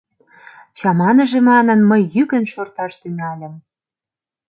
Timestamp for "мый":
1.89-2.01